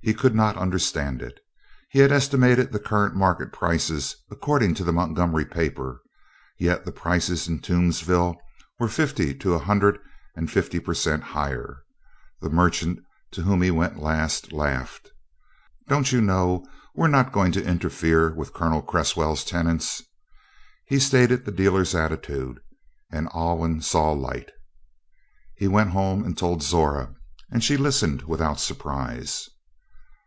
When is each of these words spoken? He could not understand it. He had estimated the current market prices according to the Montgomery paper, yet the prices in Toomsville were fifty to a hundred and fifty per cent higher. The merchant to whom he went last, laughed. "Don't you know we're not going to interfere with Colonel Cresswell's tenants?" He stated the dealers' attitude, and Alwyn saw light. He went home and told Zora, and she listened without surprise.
He 0.00 0.14
could 0.14 0.34
not 0.34 0.56
understand 0.56 1.20
it. 1.22 1.40
He 1.90 1.98
had 1.98 2.12
estimated 2.12 2.70
the 2.70 2.78
current 2.78 3.16
market 3.16 3.52
prices 3.52 4.14
according 4.30 4.74
to 4.74 4.84
the 4.84 4.92
Montgomery 4.92 5.44
paper, 5.44 6.00
yet 6.56 6.84
the 6.84 6.92
prices 6.92 7.48
in 7.48 7.58
Toomsville 7.58 8.36
were 8.78 8.88
fifty 8.88 9.34
to 9.34 9.54
a 9.54 9.58
hundred 9.58 9.98
and 10.36 10.48
fifty 10.50 10.78
per 10.78 10.94
cent 10.94 11.24
higher. 11.24 11.82
The 12.40 12.48
merchant 12.48 13.00
to 13.32 13.42
whom 13.42 13.60
he 13.60 13.72
went 13.72 13.98
last, 14.00 14.52
laughed. 14.52 15.10
"Don't 15.88 16.12
you 16.12 16.20
know 16.20 16.64
we're 16.94 17.08
not 17.08 17.32
going 17.32 17.50
to 17.52 17.66
interfere 17.68 18.32
with 18.32 18.54
Colonel 18.54 18.82
Cresswell's 18.82 19.44
tenants?" 19.44 20.00
He 20.86 21.00
stated 21.00 21.44
the 21.44 21.50
dealers' 21.52 21.96
attitude, 21.96 22.60
and 23.10 23.28
Alwyn 23.34 23.82
saw 23.82 24.12
light. 24.12 24.52
He 25.56 25.66
went 25.66 25.90
home 25.90 26.22
and 26.22 26.38
told 26.38 26.62
Zora, 26.62 27.14
and 27.50 27.64
she 27.64 27.76
listened 27.76 28.22
without 28.22 28.60
surprise. 28.60 29.48